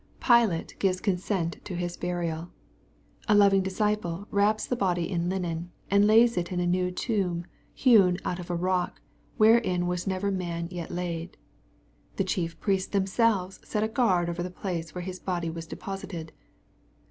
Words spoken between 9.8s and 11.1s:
was never man yet